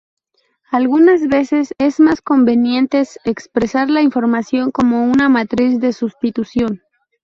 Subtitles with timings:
[0.71, 6.81] Algunas veces es más convenientes expresar la información como una matriz de sustitución.